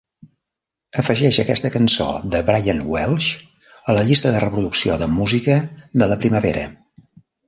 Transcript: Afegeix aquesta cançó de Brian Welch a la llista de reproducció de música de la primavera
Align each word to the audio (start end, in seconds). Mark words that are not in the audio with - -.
Afegeix 1.01 1.37
aquesta 1.41 1.69
cançó 1.73 2.07
de 2.35 2.39
Brian 2.47 2.81
Welch 2.93 3.27
a 3.93 3.95
la 3.97 4.05
llista 4.07 4.31
de 4.37 4.39
reproducció 4.45 4.97
de 5.03 5.09
música 5.19 5.59
de 6.03 6.09
la 6.13 6.19
primavera 6.25 6.65